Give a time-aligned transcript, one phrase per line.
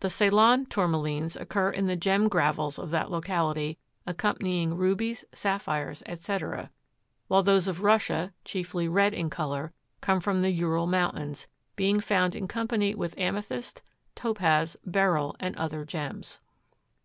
[0.00, 6.72] The Ceylon Tourmalines occur in the gem gravels of that locality accompanying rubies, sapphires, etc.,
[7.28, 11.46] while those of Russia, chiefly red in color, come from the Ural Mountains,
[11.76, 13.80] being found in company with amethyst,
[14.16, 16.40] topaz, beryl and other gems.